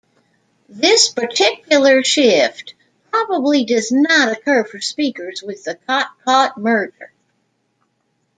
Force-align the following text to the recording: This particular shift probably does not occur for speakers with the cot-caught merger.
This 0.67 1.09
particular 1.09 2.03
shift 2.03 2.73
probably 3.11 3.65
does 3.65 3.91
not 3.91 4.35
occur 4.35 4.63
for 4.63 4.81
speakers 4.81 5.43
with 5.45 5.63
the 5.63 5.75
cot-caught 5.75 6.57
merger. 6.57 7.13